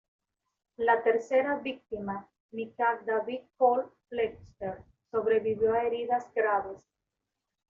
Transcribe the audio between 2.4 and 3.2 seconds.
Micah